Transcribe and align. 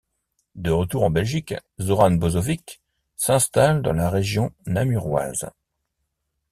De 0.55 0.71
retour 0.71 1.03
en 1.03 1.11
Belgique, 1.11 1.53
Zoran 1.79 2.09
Bojović 2.09 2.81
s'installe 3.17 3.83
dans 3.83 3.93
la 3.93 4.09
région 4.09 4.51
namuroise. 4.65 5.47